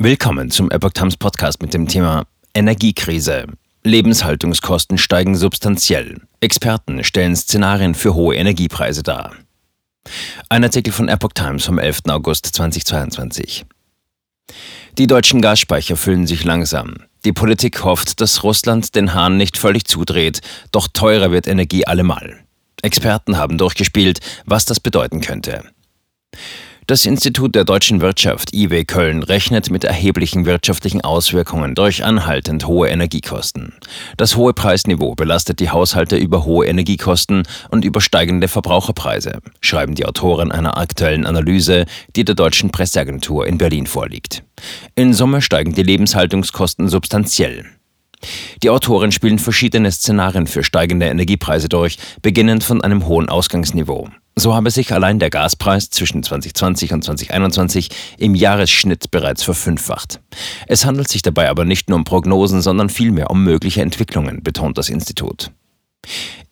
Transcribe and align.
Willkommen 0.00 0.52
zum 0.52 0.70
Epoch 0.70 0.92
Times 0.92 1.16
Podcast 1.16 1.60
mit 1.60 1.74
dem 1.74 1.88
Thema 1.88 2.24
Energiekrise. 2.54 3.46
Lebenshaltungskosten 3.82 4.96
steigen 4.96 5.34
substanziell. 5.34 6.20
Experten 6.38 7.02
stellen 7.02 7.34
Szenarien 7.34 7.96
für 7.96 8.14
hohe 8.14 8.36
Energiepreise 8.36 9.02
dar. 9.02 9.34
Ein 10.48 10.62
Artikel 10.62 10.92
von 10.92 11.08
Epoch 11.08 11.32
Times 11.34 11.64
vom 11.64 11.80
11. 11.80 12.02
August 12.10 12.46
2022. 12.46 13.66
Die 14.98 15.08
deutschen 15.08 15.40
Gasspeicher 15.40 15.96
füllen 15.96 16.28
sich 16.28 16.44
langsam. 16.44 16.98
Die 17.24 17.32
Politik 17.32 17.82
hofft, 17.82 18.20
dass 18.20 18.44
Russland 18.44 18.94
den 18.94 19.14
Hahn 19.14 19.36
nicht 19.36 19.58
völlig 19.58 19.86
zudreht, 19.86 20.42
doch 20.70 20.86
teurer 20.86 21.32
wird 21.32 21.48
Energie 21.48 21.88
allemal. 21.88 22.44
Experten 22.82 23.36
haben 23.36 23.58
durchgespielt, 23.58 24.20
was 24.44 24.64
das 24.64 24.78
bedeuten 24.78 25.20
könnte. 25.20 25.64
Das 26.88 27.04
Institut 27.04 27.54
der 27.54 27.66
deutschen 27.66 28.00
Wirtschaft 28.00 28.54
IW 28.54 28.86
Köln 28.86 29.22
rechnet 29.22 29.70
mit 29.70 29.84
erheblichen 29.84 30.46
wirtschaftlichen 30.46 31.02
Auswirkungen 31.02 31.74
durch 31.74 32.02
anhaltend 32.02 32.66
hohe 32.66 32.88
Energiekosten. 32.88 33.74
Das 34.16 34.36
hohe 34.36 34.54
Preisniveau 34.54 35.14
belastet 35.14 35.60
die 35.60 35.68
Haushalte 35.68 36.16
über 36.16 36.46
hohe 36.46 36.66
Energiekosten 36.66 37.42
und 37.70 37.84
übersteigende 37.84 38.48
Verbraucherpreise, 38.48 39.40
schreiben 39.60 39.96
die 39.96 40.06
Autoren 40.06 40.50
einer 40.50 40.78
aktuellen 40.78 41.26
Analyse, 41.26 41.84
die 42.16 42.24
der 42.24 42.34
deutschen 42.34 42.70
Presseagentur 42.70 43.46
in 43.46 43.58
Berlin 43.58 43.86
vorliegt. 43.86 44.42
In 44.94 45.12
Summe 45.12 45.42
steigen 45.42 45.74
die 45.74 45.82
Lebenshaltungskosten 45.82 46.88
substanziell. 46.88 47.66
Die 48.62 48.70
Autoren 48.70 49.12
spielen 49.12 49.38
verschiedene 49.38 49.92
Szenarien 49.92 50.46
für 50.46 50.64
steigende 50.64 51.04
Energiepreise 51.04 51.68
durch, 51.68 51.98
beginnend 52.22 52.64
von 52.64 52.80
einem 52.80 53.06
hohen 53.06 53.28
Ausgangsniveau. 53.28 54.08
So 54.38 54.54
habe 54.54 54.70
sich 54.70 54.92
allein 54.92 55.18
der 55.18 55.30
Gaspreis 55.30 55.90
zwischen 55.90 56.22
2020 56.22 56.92
und 56.92 57.02
2021 57.02 57.90
im 58.18 58.36
Jahresschnitt 58.36 59.10
bereits 59.10 59.42
verfünffacht. 59.42 60.20
Es 60.68 60.84
handelt 60.84 61.08
sich 61.08 61.22
dabei 61.22 61.50
aber 61.50 61.64
nicht 61.64 61.88
nur 61.88 61.98
um 61.98 62.04
Prognosen, 62.04 62.62
sondern 62.62 62.88
vielmehr 62.88 63.32
um 63.32 63.42
mögliche 63.42 63.82
Entwicklungen, 63.82 64.44
betont 64.44 64.78
das 64.78 64.90
Institut. 64.90 65.50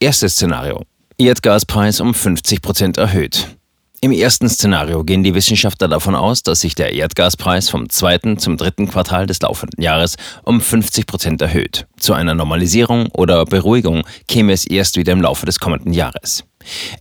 Erstes 0.01 0.33
Szenario. 0.33 0.83
Erdgaspreis 1.17 2.01
um 2.01 2.13
50 2.13 2.61
Prozent 2.61 2.99
erhöht. 2.99 3.57
Im 4.01 4.11
ersten 4.11 4.49
Szenario 4.49 5.05
gehen 5.05 5.23
die 5.23 5.35
Wissenschaftler 5.35 5.87
davon 5.87 6.17
aus, 6.17 6.43
dass 6.43 6.63
sich 6.63 6.75
der 6.75 6.93
Erdgaspreis 6.93 7.71
vom 7.71 7.89
zweiten 7.89 8.39
zum 8.39 8.57
dritten 8.57 8.89
Quartal 8.89 9.27
des 9.27 9.41
laufenden 9.41 9.81
Jahres 9.81 10.17
um 10.43 10.61
50 10.61 11.07
Prozent 11.07 11.41
erhöht. 11.41 11.87
Zu 11.99 12.15
einer 12.15 12.35
Normalisierung 12.35 13.07
oder 13.13 13.45
Beruhigung 13.45 14.03
käme 14.27 14.53
es 14.53 14.67
erst 14.67 14.97
wieder 14.97 15.13
im 15.13 15.23
Laufe 15.23 15.47
des 15.47 15.61
kommenden 15.61 15.93
Jahres. 15.93 16.45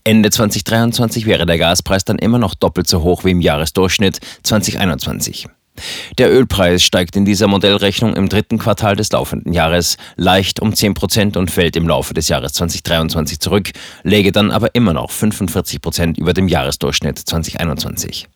Ende 0.03 0.29
2023 0.29 1.25
wäre 1.25 1.45
der 1.45 1.57
Gaspreis 1.57 2.05
dann 2.05 2.19
immer 2.19 2.39
noch 2.39 2.55
doppelt 2.55 2.87
so 2.87 3.01
hoch 3.01 3.23
wie 3.23 3.31
im 3.31 3.41
Jahresdurchschnitt 3.41 4.19
2021. 4.43 5.47
Der 6.17 6.31
Ölpreis 6.31 6.83
steigt 6.83 7.15
in 7.15 7.25
dieser 7.25 7.47
Modellrechnung 7.47 8.15
im 8.15 8.29
dritten 8.29 8.57
Quartal 8.57 8.95
des 8.95 9.11
laufenden 9.11 9.51
Jahres 9.53 9.97
leicht 10.15 10.61
um 10.61 10.73
10 10.73 10.93
Prozent 10.93 11.37
und 11.37 11.51
fällt 11.51 11.75
im 11.75 11.87
Laufe 11.87 12.13
des 12.13 12.29
Jahres 12.29 12.53
2023 12.53 13.39
zurück, 13.39 13.71
läge 14.03 14.31
dann 14.31 14.51
aber 14.51 14.73
immer 14.73 14.93
noch 14.93 15.11
45 15.11 15.81
Prozent 15.81 16.17
über 16.17 16.33
dem 16.33 16.47
Jahresdurchschnitt 16.47 17.19
2021. 17.19 18.27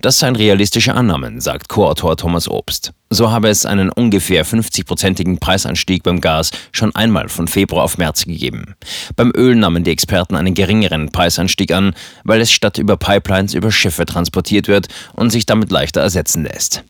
Das 0.00 0.18
seien 0.18 0.36
realistische 0.36 0.94
Annahmen, 0.94 1.40
sagt 1.40 1.68
Co-Autor 1.68 2.16
Thomas 2.16 2.48
Obst. 2.48 2.92
So 3.10 3.30
habe 3.30 3.48
es 3.48 3.64
einen 3.64 3.90
ungefähr 3.90 4.44
50-prozentigen 4.44 5.38
Preisanstieg 5.38 6.02
beim 6.02 6.20
Gas 6.20 6.50
schon 6.72 6.94
einmal 6.94 7.28
von 7.28 7.48
Februar 7.48 7.84
auf 7.84 7.98
März 7.98 8.24
gegeben. 8.24 8.74
Beim 9.14 9.32
Öl 9.36 9.54
nahmen 9.54 9.84
die 9.84 9.92
Experten 9.92 10.36
einen 10.36 10.54
geringeren 10.54 11.10
Preisanstieg 11.12 11.72
an, 11.72 11.94
weil 12.24 12.40
es 12.40 12.50
statt 12.50 12.78
über 12.78 12.96
Pipelines 12.96 13.54
über 13.54 13.70
Schiffe 13.70 14.04
transportiert 14.06 14.68
wird 14.68 14.88
und 15.14 15.30
sich 15.30 15.46
damit 15.46 15.70
leichter 15.70 16.00
ersetzen 16.00 16.44
lässt. 16.44 16.84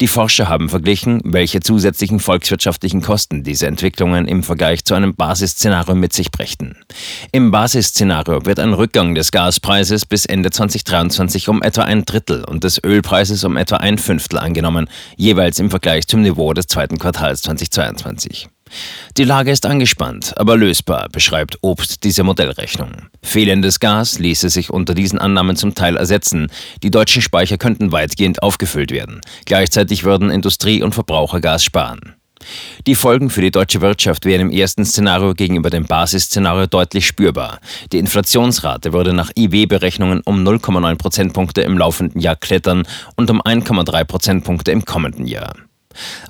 Die 0.00 0.08
Forscher 0.08 0.48
haben 0.48 0.68
verglichen, 0.68 1.20
welche 1.24 1.60
zusätzlichen 1.60 2.20
volkswirtschaftlichen 2.20 3.00
Kosten 3.00 3.44
diese 3.44 3.66
Entwicklungen 3.66 4.26
im 4.26 4.42
Vergleich 4.42 4.84
zu 4.84 4.94
einem 4.94 5.14
Basisszenario 5.14 5.94
mit 5.94 6.12
sich 6.12 6.30
brächten. 6.30 6.76
Im 7.32 7.50
Basisszenario 7.50 8.44
wird 8.44 8.58
ein 8.58 8.74
Rückgang 8.74 9.14
des 9.14 9.32
Gaspreises 9.32 10.04
bis 10.06 10.26
Ende 10.26 10.50
2023 10.50 11.48
um 11.48 11.62
etwa 11.62 11.82
ein 11.82 12.04
Drittel 12.04 12.44
und 12.44 12.64
des 12.64 12.82
Ölpreises 12.82 13.44
um 13.44 13.56
etwa 13.56 13.76
ein 13.76 13.98
Fünftel 13.98 14.38
angenommen, 14.38 14.88
jeweils 15.16 15.58
im 15.58 15.70
Vergleich 15.70 16.06
zum 16.06 16.22
Niveau 16.22 16.52
des 16.52 16.66
zweiten 16.66 16.98
Quartals 16.98 17.42
2022. 17.42 18.48
Die 19.16 19.24
Lage 19.24 19.52
ist 19.52 19.66
angespannt, 19.66 20.32
aber 20.36 20.56
lösbar, 20.56 21.08
beschreibt 21.08 21.58
Obst 21.60 22.02
diese 22.02 22.24
Modellrechnung. 22.24 23.06
Fehlendes 23.22 23.78
Gas 23.78 24.18
ließe 24.18 24.48
sich 24.48 24.70
unter 24.70 24.94
diesen 24.94 25.20
Annahmen 25.20 25.54
zum 25.54 25.74
Teil 25.74 25.96
ersetzen. 25.96 26.50
Die 26.82 26.90
deutschen 26.90 27.22
Speicher 27.22 27.56
könnten 27.56 27.92
weitgehend 27.92 28.42
aufgefüllt 28.42 28.90
werden. 28.90 29.20
Gleichzeitig 29.44 30.04
würden 30.04 30.30
Industrie 30.30 30.82
und 30.82 30.94
Verbraucher 30.94 31.40
Gas 31.40 31.62
sparen. 31.62 32.16
Die 32.86 32.94
Folgen 32.94 33.30
für 33.30 33.40
die 33.40 33.50
deutsche 33.50 33.80
Wirtschaft 33.80 34.24
wären 34.24 34.42
im 34.42 34.50
ersten 34.50 34.84
Szenario 34.84 35.34
gegenüber 35.34 35.70
dem 35.70 35.86
Basisszenario 35.86 36.66
deutlich 36.66 37.06
spürbar. 37.06 37.60
Die 37.92 37.98
Inflationsrate 37.98 38.92
würde 38.92 39.12
nach 39.12 39.30
IW-Berechnungen 39.36 40.20
um 40.24 40.44
0,9 40.46 40.96
Prozentpunkte 40.96 41.62
im 41.62 41.78
laufenden 41.78 42.20
Jahr 42.20 42.36
klettern 42.36 42.86
und 43.16 43.30
um 43.30 43.40
1,3 43.40 44.04
Prozentpunkte 44.04 44.72
im 44.72 44.84
kommenden 44.84 45.26
Jahr. 45.26 45.54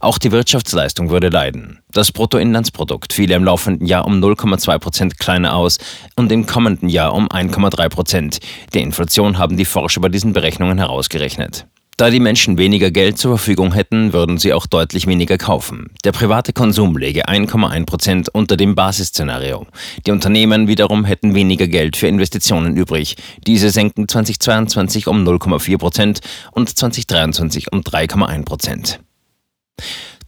Auch 0.01 0.19
die 0.19 0.33
Wirtschaftsleistung 0.33 1.11
würde 1.11 1.29
leiden. 1.29 1.81
Das 1.93 2.13
Bruttoinlandsprodukt 2.13 3.13
fiele 3.13 3.35
im 3.35 3.45
laufenden 3.45 3.87
Jahr 3.87 4.07
um 4.07 4.23
0,2 4.23 4.79
Prozent 4.79 5.19
kleiner 5.19 5.55
aus 5.55 5.79
und 6.17 6.33
im 6.33 6.47
kommenden 6.47 6.89
Jahr 6.89 7.15
um 7.15 7.29
1,3 7.29 7.89
Prozent. 7.89 8.39
Die 8.75 8.81
Inflation 8.81 9.39
haben 9.39 9.57
die 9.57 9.65
Forscher 9.65 10.01
bei 10.01 10.09
diesen 10.09 10.33
Berechnungen 10.33 10.79
herausgerechnet. 10.79 11.67
Da 11.97 12.11
die 12.11 12.19
Menschen 12.19 12.59
weniger 12.59 12.91
Geld 12.91 13.19
zur 13.19 13.39
Verfügung 13.39 13.73
hätten, 13.73 14.13
würden 14.13 14.37
sie 14.37 14.53
auch 14.53 14.67
deutlich 14.67 15.07
weniger 15.07 15.39
kaufen. 15.39 15.93
Der 16.03 16.11
private 16.11 16.53
Konsum 16.53 16.97
läge 16.97 17.29
1,1 17.29 17.87
Prozent 17.87 18.29
unter 18.33 18.57
dem 18.57 18.75
Basisszenario. 18.75 19.69
Die 20.05 20.11
Unternehmen 20.11 20.67
wiederum 20.67 21.05
hätten 21.05 21.37
weniger 21.37 21.69
Geld 21.69 21.97
für 21.97 22.09
Investitionen 22.09 22.77
übrig. 22.77 23.15
Diese 23.47 23.71
senken 23.71 24.09
2022 24.09 25.07
um 25.07 25.25
0,4 25.25 25.79
Prozent 25.79 26.21
und 26.51 26.69
2023 26.69 27.73
um 27.73 27.83
3,1 27.83 28.45
Prozent. 28.45 29.01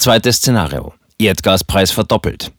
Zweites 0.06 0.36
Szenario. 0.36 0.94
Erdgaspreis 1.18 1.90
verdoppelt. 1.90 2.52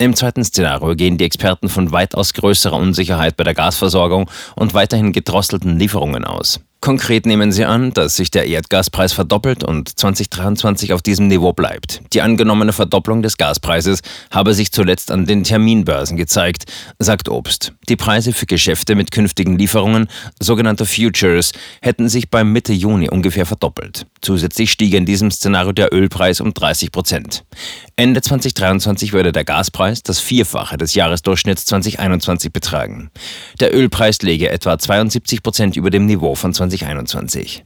Im 0.00 0.16
zweiten 0.16 0.42
Szenario 0.42 0.96
gehen 0.96 1.18
die 1.18 1.24
Experten 1.24 1.68
von 1.68 1.92
weitaus 1.92 2.34
größerer 2.34 2.74
Unsicherheit 2.74 3.36
bei 3.36 3.44
der 3.44 3.54
Gasversorgung 3.54 4.28
und 4.56 4.74
weiterhin 4.74 5.12
gedrosselten 5.12 5.78
Lieferungen 5.78 6.24
aus. 6.24 6.58
Konkret 6.80 7.26
nehmen 7.26 7.52
sie 7.52 7.64
an, 7.64 7.92
dass 7.92 8.16
sich 8.16 8.32
der 8.32 8.48
Erdgaspreis 8.48 9.12
verdoppelt 9.12 9.62
und 9.62 10.00
2023 10.00 10.92
auf 10.92 11.00
diesem 11.00 11.28
Niveau 11.28 11.52
bleibt. 11.52 12.00
Die 12.12 12.22
angenommene 12.22 12.72
Verdopplung 12.72 13.22
des 13.22 13.36
Gaspreises 13.36 14.00
habe 14.32 14.52
sich 14.52 14.72
zuletzt 14.72 15.12
an 15.12 15.26
den 15.26 15.44
Terminbörsen 15.44 16.16
gezeigt, 16.16 16.64
sagt 16.98 17.28
Obst. 17.28 17.72
Die 17.88 17.94
Preise 17.94 18.32
für 18.32 18.46
Geschäfte 18.46 18.96
mit 18.96 19.12
künftigen 19.12 19.56
Lieferungen, 19.56 20.08
sogenannte 20.40 20.86
Futures, 20.86 21.52
hätten 21.82 22.08
sich 22.08 22.30
beim 22.30 22.50
Mitte 22.50 22.72
Juni 22.72 23.08
ungefähr 23.08 23.46
verdoppelt. 23.46 24.06
Zusätzlich 24.22 24.72
stiege 24.72 24.96
in 24.96 25.06
diesem 25.06 25.30
Szenario 25.30 25.72
der 25.72 25.94
Ölpreis 25.94 26.40
um 26.40 26.52
30 26.54 26.92
Prozent. 26.92 27.44
Ende 27.96 28.20
2023 28.20 29.12
würde 29.12 29.32
der 29.32 29.44
Gaspreis 29.44 30.02
das 30.02 30.18
Vierfache 30.18 30.76
des 30.76 30.94
Jahresdurchschnitts 30.94 31.66
2021 31.66 32.52
betragen. 32.52 33.10
Der 33.60 33.74
Ölpreis 33.74 34.22
läge 34.22 34.50
etwa 34.50 34.78
72 34.78 35.42
Prozent 35.42 35.76
über 35.76 35.90
dem 35.90 36.06
Niveau 36.06 36.34
von 36.34 36.52
20 36.52 36.80
2021. 36.80 37.64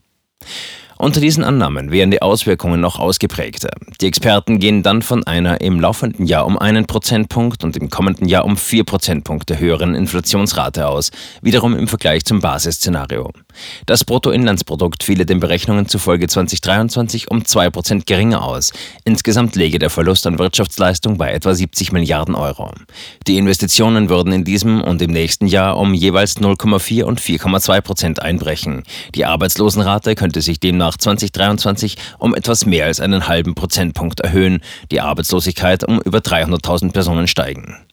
Unter 0.96 1.20
diesen 1.20 1.42
Annahmen 1.42 1.90
wären 1.90 2.10
die 2.10 2.22
Auswirkungen 2.22 2.80
noch 2.80 3.00
ausgeprägter. 3.00 3.70
Die 4.00 4.06
Experten 4.06 4.60
gehen 4.60 4.82
dann 4.82 5.02
von 5.02 5.24
einer 5.24 5.60
im 5.60 5.80
laufenden 5.80 6.26
Jahr 6.26 6.46
um 6.46 6.58
einen 6.58 6.86
Prozentpunkt 6.86 7.64
und 7.64 7.76
im 7.76 7.90
kommenden 7.90 8.28
Jahr 8.28 8.44
um 8.44 8.56
vier 8.56 8.84
Prozentpunkte 8.84 9.58
höheren 9.58 9.94
Inflationsrate 9.94 10.86
aus, 10.86 11.10
wiederum 11.42 11.76
im 11.76 11.88
Vergleich 11.88 12.24
zum 12.24 12.40
Basisszenario. 12.40 13.30
Das 13.86 14.04
Bruttoinlandsprodukt 14.04 15.02
fiele 15.02 15.26
den 15.26 15.40
Berechnungen 15.40 15.88
zufolge 15.88 16.26
2023 16.26 17.30
um 17.30 17.44
zwei 17.44 17.70
Prozent 17.70 18.06
geringer 18.06 18.42
aus. 18.42 18.72
Insgesamt 19.04 19.56
läge 19.56 19.78
der 19.78 19.90
Verlust 19.90 20.26
an 20.26 20.38
Wirtschaftsleistung 20.38 21.18
bei 21.18 21.32
etwa 21.32 21.54
70 21.54 21.92
Milliarden 21.92 22.34
Euro. 22.34 22.70
Die 23.26 23.36
Investitionen 23.36 24.08
würden 24.08 24.32
in 24.32 24.44
diesem 24.44 24.82
und 24.82 25.02
im 25.02 25.10
nächsten 25.10 25.46
Jahr 25.46 25.76
um 25.76 25.94
jeweils 25.94 26.36
0,4 26.36 27.04
und 27.04 27.20
4,2 27.20 27.80
Prozent 27.80 28.22
einbrechen. 28.22 28.82
Die 29.14 29.24
Arbeitslosenrate 29.24 30.14
könnte 30.14 30.40
sich 30.40 30.60
demnach 30.60 30.93
nach 30.94 30.98
2023 30.98 31.96
um 32.18 32.34
etwas 32.34 32.66
mehr 32.66 32.86
als 32.86 33.00
einen 33.00 33.26
halben 33.26 33.54
Prozentpunkt 33.54 34.20
erhöhen, 34.20 34.60
die 34.90 35.00
Arbeitslosigkeit 35.00 35.84
um 35.84 36.00
über 36.00 36.18
300.000 36.18 36.92
Personen 36.92 37.26
steigen. 37.26 37.83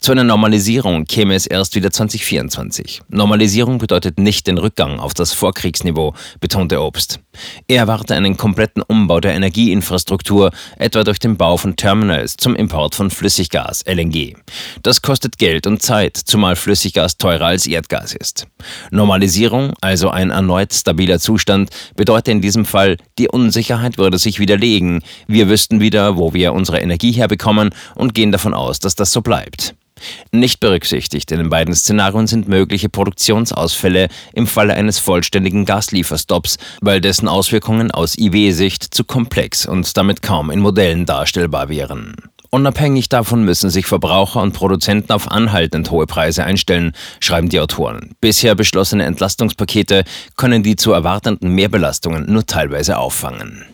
Zu 0.00 0.12
einer 0.12 0.24
Normalisierung 0.24 1.04
käme 1.04 1.34
es 1.34 1.46
erst 1.46 1.74
wieder 1.74 1.90
2024. 1.90 3.02
Normalisierung 3.08 3.78
bedeutet 3.78 4.18
nicht 4.18 4.46
den 4.46 4.58
Rückgang 4.58 4.98
auf 4.98 5.14
das 5.14 5.32
Vorkriegsniveau, 5.32 6.14
betonte 6.40 6.82
Obst. 6.82 7.20
Er 7.68 7.78
erwarte 7.78 8.14
einen 8.14 8.36
kompletten 8.36 8.82
Umbau 8.82 9.20
der 9.20 9.34
Energieinfrastruktur, 9.34 10.50
etwa 10.78 11.04
durch 11.04 11.18
den 11.18 11.36
Bau 11.36 11.56
von 11.56 11.76
Terminals 11.76 12.36
zum 12.36 12.56
Import 12.56 12.94
von 12.94 13.10
Flüssiggas, 13.10 13.84
LNG. 13.86 14.34
Das 14.82 15.02
kostet 15.02 15.38
Geld 15.38 15.66
und 15.66 15.82
Zeit, 15.82 16.16
zumal 16.16 16.56
Flüssiggas 16.56 17.16
teurer 17.16 17.46
als 17.46 17.66
Erdgas 17.66 18.14
ist. 18.14 18.46
Normalisierung, 18.90 19.74
also 19.80 20.10
ein 20.10 20.30
erneut 20.30 20.72
stabiler 20.74 21.18
Zustand, 21.18 21.70
bedeutet 21.96 22.28
in 22.28 22.40
diesem 22.40 22.64
Fall, 22.64 22.96
die 23.18 23.28
Unsicherheit 23.28 23.98
würde 23.98 24.18
sich 24.18 24.38
widerlegen. 24.38 25.02
Wir 25.26 25.48
wüssten 25.48 25.80
wieder, 25.80 26.16
wo 26.16 26.34
wir 26.34 26.52
unsere 26.52 26.80
Energie 26.80 27.12
herbekommen 27.12 27.70
und 27.94 28.14
gehen 28.14 28.32
davon 28.32 28.54
aus, 28.54 28.80
dass 28.80 28.94
das 28.94 29.12
so 29.12 29.20
bleibt. 29.20 29.59
Nicht 30.32 30.60
berücksichtigt 30.60 31.30
in 31.32 31.38
den 31.38 31.50
beiden 31.50 31.74
Szenarien 31.74 32.26
sind 32.26 32.48
mögliche 32.48 32.88
Produktionsausfälle 32.88 34.08
im 34.32 34.46
Falle 34.46 34.74
eines 34.74 34.98
vollständigen 34.98 35.64
Gaslieferstopps, 35.64 36.58
weil 36.80 37.00
dessen 37.00 37.28
Auswirkungen 37.28 37.90
aus 37.90 38.16
IW-Sicht 38.18 38.94
zu 38.94 39.04
komplex 39.04 39.66
und 39.66 39.96
damit 39.96 40.22
kaum 40.22 40.50
in 40.50 40.60
Modellen 40.60 41.06
darstellbar 41.06 41.68
wären. 41.68 42.14
Unabhängig 42.50 43.08
davon 43.08 43.44
müssen 43.44 43.70
sich 43.70 43.86
Verbraucher 43.86 44.42
und 44.42 44.52
Produzenten 44.52 45.12
auf 45.12 45.30
anhaltend 45.30 45.92
hohe 45.92 46.06
Preise 46.06 46.42
einstellen, 46.42 46.92
schreiben 47.20 47.48
die 47.48 47.60
Autoren. 47.60 48.16
Bisher 48.20 48.56
beschlossene 48.56 49.04
Entlastungspakete 49.04 50.02
können 50.36 50.64
die 50.64 50.74
zu 50.74 50.90
erwartenden 50.90 51.54
Mehrbelastungen 51.54 52.30
nur 52.30 52.44
teilweise 52.44 52.98
auffangen. 52.98 53.64